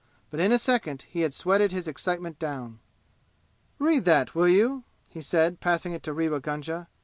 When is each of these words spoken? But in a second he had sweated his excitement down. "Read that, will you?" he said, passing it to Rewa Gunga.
But 0.31 0.39
in 0.39 0.51
a 0.51 0.57
second 0.57 1.03
he 1.03 1.21
had 1.21 1.31
sweated 1.31 1.71
his 1.71 1.87
excitement 1.87 2.39
down. 2.39 2.79
"Read 3.77 4.03
that, 4.05 4.33
will 4.33 4.49
you?" 4.49 4.83
he 5.07 5.21
said, 5.21 5.59
passing 5.59 5.93
it 5.93 6.01
to 6.01 6.11
Rewa 6.13 6.39
Gunga. 6.39 6.87